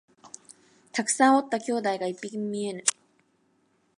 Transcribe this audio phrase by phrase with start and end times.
[0.93, 2.83] たくさんおった兄弟が一匹も見えぬ